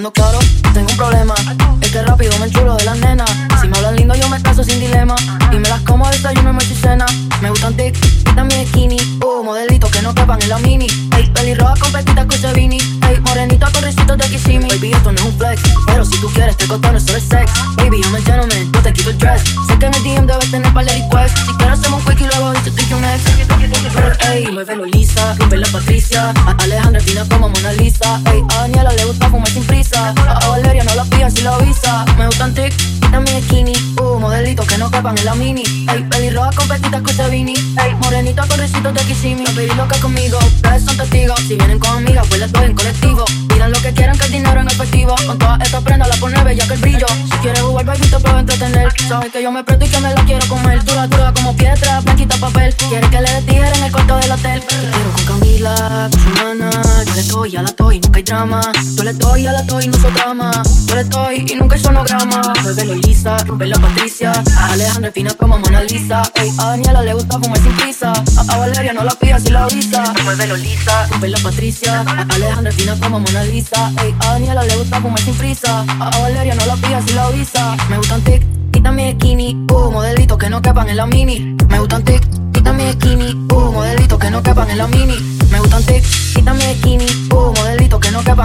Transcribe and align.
Hablando 0.00 0.12
claro, 0.14 0.38
tengo 0.72 0.90
un 0.90 0.96
problema. 0.96 1.34
Es 1.82 1.90
que 1.90 2.02
rápido 2.02 2.32
me 2.38 2.46
enchulo 2.46 2.74
de 2.74 2.84
las 2.84 2.96
nenas. 3.00 3.30
Si 3.60 3.68
me 3.68 3.76
hablan 3.76 3.96
lindo, 3.96 4.14
yo 4.14 4.30
me 4.30 4.40
caso 4.40 4.64
sin 4.64 4.80
dilema. 4.80 5.14
Y 5.52 5.56
me 5.56 5.68
las 5.68 5.82
como 5.82 6.08
desayuno, 6.08 6.56
y 6.58 6.74
cena. 6.74 7.04
Me 7.42 7.50
gustan 7.50 7.76
tic 7.76 7.94
también 8.34 8.66
skinny. 8.68 8.96
Uh, 9.22 9.44
modelitos 9.44 9.90
que 9.90 10.00
no 10.00 10.14
quepan 10.14 10.40
en 10.40 10.48
la 10.48 10.58
mini. 10.60 10.86
Ey, 11.14 11.28
pelirroja 11.34 11.74
con 11.78 11.92
petitas 11.92 12.24
con 12.24 12.54
vini. 12.54 12.78
Ey, 12.78 13.20
morenito 13.20 13.66
con 13.74 13.82
risitos 13.82 14.16
de 14.16 14.24
Kissimmee. 14.24 14.68
Baby, 14.68 14.92
esto 14.92 15.12
no 15.12 15.18
es 15.18 15.26
un 15.26 15.36
flex. 15.36 15.62
Pero 15.86 16.04
si 16.06 16.18
tú 16.18 16.30
quieres, 16.32 16.56
te 16.56 16.66
no 16.66 16.78
solo 16.78 17.18
es 17.18 17.24
sex. 17.24 17.52
Baby, 17.76 18.00
I'm 18.00 18.14
a 18.14 18.20
gentleman, 18.20 18.72
yo 18.72 18.80
te 18.80 18.94
quito 18.94 19.10
el 19.10 19.18
dress. 19.18 19.42
Sé 19.66 19.78
que 19.78 19.84
en 19.84 19.94
el 19.94 20.02
DM 20.02 20.26
debes 20.26 20.50
tener 20.50 20.72
par 20.72 20.86
de 20.86 20.92
requests. 20.92 21.40
Si 21.44 21.52
quieres, 21.58 21.78
hacemos 21.78 21.98
un 21.98 22.06
lisa, 25.50 25.50
rompe 25.50 25.56
la 25.56 25.66
Patricia. 25.68 26.32
A 26.46 26.62
Alejandra 26.62 27.00
fina 27.00 27.24
como 27.28 27.48
Mona 27.48 27.72
Lisa. 27.72 28.20
Ey, 28.32 28.42
a 28.50 28.60
Daniela 28.62 28.92
le 28.92 29.04
gusta 29.04 29.28
fumar 29.28 29.48
sin 29.48 29.64
prisa. 29.64 30.14
A 30.16 30.48
Valeria 30.48 30.84
no 30.84 30.94
la 30.94 31.04
pilla 31.04 31.30
si 31.30 31.42
la 31.42 31.54
avisa. 31.54 32.04
Me 32.18 32.26
gustan 32.26 32.54
tic 32.54 32.72
y 32.78 33.10
también 33.10 33.42
skinny. 33.42 33.72
Uh, 34.00 34.18
modelitos 34.18 34.66
que 34.66 34.78
no 34.78 34.90
quepan 34.90 35.16
en 35.18 35.24
la 35.24 35.34
mini. 35.34 35.62
Ey, 35.92 36.02
pelirroja 36.10 36.50
con 36.52 36.68
petitas 36.68 37.02
con 37.02 37.30
vini. 37.30 37.54
Ey, 37.54 37.94
morenito 38.02 38.42
con 38.48 38.58
risitos 38.58 38.94
de 38.94 39.00
Kissimmee. 39.02 39.44
Los 39.44 39.54
baby 39.54 39.74
loca 39.76 39.98
conmigo, 40.00 40.38
ustedes 40.38 40.84
son 40.84 40.96
testigos. 40.96 41.40
Si 41.40 41.56
vienen 41.56 41.78
con 41.78 41.96
amigas, 41.96 42.26
pues 42.28 42.40
les 42.40 42.52
doy 42.52 42.64
en 42.66 42.74
colectivo. 42.74 43.24
Pidan 43.48 43.72
lo 43.72 43.80
que 43.80 43.92
quieran 43.92 44.18
que 44.18 44.26
el 44.26 44.32
dinero 44.32 44.60
en 44.60 44.68
efectivo. 44.68 45.14
Con 45.26 45.38
todas 45.38 45.60
estas 45.62 45.82
prendas 45.82 46.08
la 46.08 46.16
pone 46.16 46.42
bella 46.44 46.66
que 46.66 46.74
el 46.74 46.80
brillo. 46.80 47.06
Te 47.98 48.20
puedo 48.20 48.38
entretener. 48.38 48.88
Sabes 49.08 49.32
que 49.32 49.42
yo 49.42 49.50
me 49.50 49.64
presto 49.64 49.84
y 49.84 49.88
que 49.88 49.98
me 49.98 50.14
la 50.14 50.24
quiero 50.24 50.46
comer. 50.46 50.84
Dura, 50.84 51.08
dura 51.08 51.32
como 51.34 51.56
piedra, 51.56 52.00
blanquita 52.00 52.36
papel. 52.36 52.72
Quiere 52.88 53.10
que 53.10 53.20
le 53.20 53.42
dé 53.42 53.56
en 53.56 53.84
el 53.84 53.90
cuarto 53.90 54.16
del 54.16 54.30
hotel. 54.30 54.62
quiero 54.68 55.12
con 55.16 55.24
Camila, 55.24 56.08
con 56.12 56.20
su 56.20 56.28
hermana. 56.28 56.70
Yo 57.04 57.14
le 57.14 57.22
doy, 57.24 57.56
a 57.56 57.62
la 57.62 57.74
doy, 57.76 57.99
hay 58.20 58.24
drama. 58.24 58.60
Yo 58.96 59.04
le 59.04 59.12
doy, 59.14 59.46
a 59.46 59.52
la 59.52 59.62
doy, 59.62 59.88
no 59.88 59.98
soy 59.98 60.12
drama. 60.12 60.50
Yo 60.86 60.94
le 60.94 61.04
doy 61.04 61.46
y 61.48 61.54
nunca 61.56 61.74
hay 61.76 61.82
sonograma. 61.82 62.52
Muévelo 62.62 62.94
Lisa, 62.94 63.36
rompe 63.38 63.66
la 63.66 63.78
Patricia. 63.78 64.32
A 64.58 64.72
Alejandra 64.72 65.10
fina 65.12 65.30
como 65.34 65.58
Mona 65.58 65.82
Lisa. 65.82 66.22
Ey, 66.34 66.50
a 66.58 66.70
Daniela 66.70 67.02
le 67.02 67.14
gusta 67.14 67.38
fumar 67.40 67.58
sin 67.58 67.72
prisa. 67.72 68.12
A, 68.12 68.56
Valeria 68.58 68.92
no 68.92 69.04
la 69.04 69.12
pida 69.12 69.38
si 69.38 69.50
la 69.50 69.64
avisa. 69.64 70.12
Muévelo 70.24 70.56
Lisa, 70.56 71.06
rompe 71.08 71.28
la 71.28 71.38
Patricia. 71.38 72.00
A 72.00 72.34
Alejandra 72.34 72.72
fina 72.72 72.96
como 73.00 73.20
Mona 73.20 73.44
Lisa. 73.44 73.92
Ey, 74.02 74.14
a 74.20 74.32
Daniela 74.32 74.64
le 74.64 74.76
gusta 74.76 75.00
fumar 75.00 75.20
sin 75.20 75.34
prisa. 75.34 75.84
A, 75.88 76.18
Valeria 76.20 76.54
no 76.54 76.66
la 76.66 76.76
pida 76.76 77.02
si 77.06 77.14
la 77.14 77.24
avisa. 77.24 77.76
Me 77.88 77.96
gustan 77.96 78.22
tic 78.22 78.42
también 78.82 79.14
skinny. 79.16 79.54
Uh, 79.70 79.90
modelitos 79.90 80.38
que 80.38 80.48
no 80.48 80.60
quepan 80.60 80.88
en 80.88 80.96
la 80.96 81.06
mini. 81.06 81.56
Me 81.68 81.78
gustan 81.78 82.04
tic 82.04 82.22
también 82.62 82.92
skinny. 82.92 83.32
Uh, 83.52 83.72
modelitos 83.72 84.18
que 84.18 84.30
no 84.30 84.42
quepan 84.42 84.70
en 84.70 84.78
la 84.78 84.86
mini. 84.86 85.16
Me 85.50 85.58
gustan 85.58 85.82
tic 85.84 86.04
también 86.44 86.76
skinny. 86.78 87.19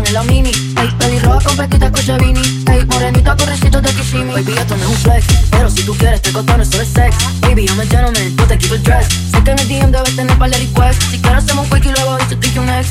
En 0.05 0.13
la 0.13 0.23
mini. 0.23 0.49
Ey, 0.49 0.89
pelirroja 0.99 1.39
con 1.45 1.57
pesquita 1.57 1.91
con 1.91 2.17
vini. 2.19 2.41
Ey, 2.71 2.85
morenita 2.85 3.35
con 3.35 3.47
recitos 3.47 3.81
de 3.81 3.89
Kissimmee. 3.89 4.33
Baby, 4.33 4.53
esto 4.53 4.77
no 4.77 4.83
es 4.83 4.89
un 4.89 4.97
flex. 4.97 5.25
Pero 5.49 5.69
si 5.69 5.83
tú 5.83 5.93
quieres, 5.95 6.21
te 6.21 6.31
contaron 6.31 6.61
eso 6.61 6.81
es 6.81 6.89
sex. 6.89 7.15
Baby, 7.41 7.65
I'm 7.65 7.79
a 7.79 7.85
gentleman, 7.85 8.35
yo 8.37 8.45
te 8.45 8.57
quito 8.57 8.75
el 8.75 8.83
dress. 8.83 9.07
Sé 9.31 9.43
que 9.43 9.51
en 9.51 9.59
el 9.59 9.67
DM 9.67 9.91
debes 9.91 10.15
tener 10.15 10.37
par 10.37 10.49
de 10.49 10.57
requests. 10.57 11.05
Si 11.11 11.19
quieres, 11.19 11.43
hacemos 11.43 11.65
un 11.65 11.71
quick 11.71 11.85
y 11.85 11.91
luego 11.91 12.17
dices 12.17 12.39
te 12.39 12.59
un 12.59 12.69
ex. 12.69 12.89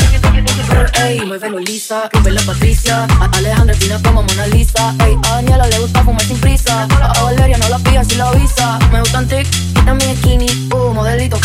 Ey, 1.05 1.21
muévelo 1.27 1.59
lisa, 1.59 2.11
la 2.25 2.43
Patricia. 2.43 3.07
A 3.21 3.31
Alejandra 3.37 3.75
fina 3.77 4.01
como 4.03 4.23
Mona 4.23 4.47
Lisa. 4.49 4.95
Ey, 5.05 5.17
a 5.29 5.35
Daniela 5.37 5.67
le 5.67 5.79
gusta 5.79 6.03
fumar 6.03 6.23
sin 6.23 6.39
prisa. 6.39 6.89
A 6.91 7.23
Valeria 7.23 7.59
no 7.59 7.69
la 7.69 7.79
pilla 7.79 8.03
si 8.05 8.17
la 8.17 8.29
avisa. 8.29 8.79
Me 8.93 9.01
gustan 9.01 9.29
tic 9.29 9.47
y 9.71 9.85
también 9.85 10.17
skinny. 10.17 10.64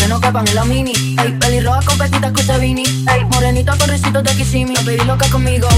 Que 0.00 0.08
no 0.08 0.18
quepan 0.18 0.48
en 0.48 0.54
la 0.54 0.64
mini. 0.64 0.92
Ey, 1.22 1.32
pelirroja 1.38 1.82
con 1.82 1.98
petitas 1.98 2.32
con 2.32 2.60
vini. 2.60 2.84
Ey, 3.06 3.22
morenito 3.32 3.76
con 3.76 3.86
risitos 3.86 4.24
de 4.24 4.34
Kissimmee. 4.34 4.74
Los 4.74 4.86
baby 4.86 5.04
loca 5.04 5.28
conmigo, 5.28 5.68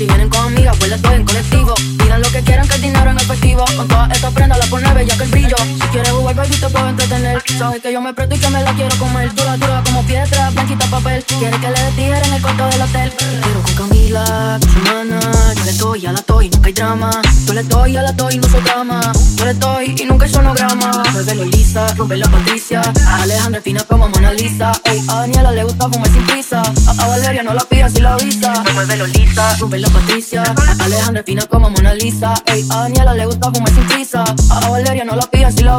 Si 0.00 0.06
vienen 0.06 0.28
con 0.28 0.46
amigas, 0.46 0.76
pues 0.78 0.90
les 0.90 1.02
doy 1.02 1.14
en 1.14 1.24
colectivo. 1.24 1.74
Pidan 1.98 2.22
lo 2.22 2.30
que 2.30 2.40
quieran 2.42 2.66
que 2.68 2.74
el 2.76 2.80
dinero 2.82 3.10
en 3.10 3.16
efectivo. 3.16 3.64
Con 3.76 3.88
todas 3.88 4.10
estas 4.10 4.32
prendas 4.32 4.58
la 4.58 4.64
pone 4.66 4.92
bella 4.94 5.16
que 5.16 5.22
el 5.24 5.30
brillo. 5.30 5.56
Si 5.58 5.88
quieres 5.88 6.10
jugar, 6.10 6.34
baby, 6.36 6.56
te 6.56 6.68
puedo 6.68 6.88
entretener. 6.88 7.42
Sabes 7.58 7.82
que 7.82 7.92
yo 7.92 8.00
me 8.00 8.14
presto 8.14 8.34
y 8.34 8.38
que 8.38 8.48
me 8.48 8.62
la 8.62 8.72
quiero 8.74 8.96
comer. 8.98 9.34
Dura, 9.34 9.56
dura 9.56 9.82
como 9.84 10.02
piedra, 10.04 10.50
blanquita 10.50 10.86
papel. 10.86 11.24
Quiere 11.24 11.58
que 11.58 11.70
le 11.70 11.92
dé 11.96 12.18
en 12.18 12.34
el 12.34 12.42
cuarto 12.42 12.66
del 12.66 12.82
hotel. 12.82 13.12
Quiero 13.18 13.62
con 13.62 13.74
Camila, 13.74 14.58
con 14.60 14.70
su 14.70 14.78
hermana. 14.78 15.20
Yo 15.56 15.64
le 15.64 15.72
doy, 15.72 16.06
a 16.06 16.12
la 16.12 16.24
doy, 16.26 16.50
nunca 16.50 16.66
hay 16.66 16.72
drama. 16.72 17.10
Yo 17.46 17.52
le 17.54 17.62
doy, 17.64 17.96
a 17.96 18.02
la 18.02 18.12
doy, 18.12 18.38
no 18.38 18.48
soy 18.48 18.60
drama. 18.60 19.12
Yo 19.36 19.44
le 19.44 19.54
doy 19.54 19.94
y 19.98 20.04
nunca 20.04 20.24
hay 20.26 20.32
sonograma. 20.32 21.02
Muévelo 21.12 21.44
Lisa, 21.44 21.86
rompe 21.94 22.16
la 22.16 22.28
Patricia. 22.28 22.82
A 23.06 23.22
Alejandra 23.22 23.60
fina 23.60 23.82
como 23.84 24.08
Mona 24.08 24.32
Lisa. 24.32 24.72
Ey, 24.84 25.02
a 25.08 25.20
Daniela 25.20 25.52
le 25.52 25.64
gusta 25.64 25.88
fumar 25.88 26.08
sin 26.10 26.26
prisa. 26.26 26.62
A, 26.62 27.06
Valeria 27.06 27.42
no 27.42 27.54
la 27.54 27.64
pida 27.64 27.88
si 27.88 28.00
la 28.00 28.14
avisa. 28.14 28.62
Muévelo 28.74 29.06
Lisa, 29.06 29.29
rompe 29.58 29.78
la 29.78 29.88
Patricia. 29.88 30.42
A 30.42 30.84
Alejandra 30.84 31.22
fina 31.22 31.46
como 31.46 31.70
Mona 31.70 31.94
Lisa. 31.94 32.34
Ey, 32.46 32.64
a 32.70 32.82
Daniela 32.82 33.14
le 33.14 33.26
gusta 33.26 33.50
fumar 33.52 33.72
sin 33.72 33.86
prisa. 33.86 34.24
A, 34.50 34.68
Valeria 34.68 35.04
no 35.04 35.16
la 35.16 35.26
pida 35.30 35.50
si 35.50 35.62
la 35.62 35.78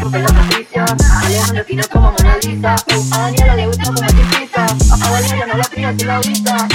rompe 0.00 0.18
la 0.18 0.28
Patricia. 0.28 0.84
A 0.84 1.20
Alejandra 1.26 1.64
fina 1.64 1.82
como 1.90 2.12
Mona 2.12 2.36
Lisa. 2.42 2.76
Ey, 2.86 3.02
a 3.12 3.18
Daniela 3.18 3.56
le 3.56 3.66
gusta 3.66 3.84
fumar 3.84 4.10
sin 4.10 4.26
prisa. 4.30 4.66
A, 4.90 5.10
Valeria 5.10 5.46
no 5.46 5.56
la 5.56 5.64
pida 5.64 5.94
si 5.96 6.04
la 6.04 6.16
avisa. 6.16 6.68